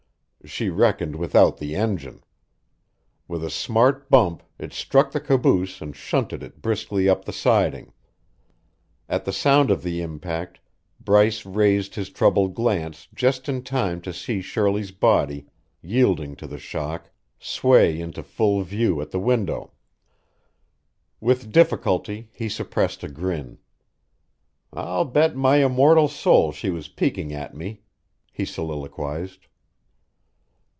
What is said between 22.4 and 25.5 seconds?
suppressed a grin. "I'll bet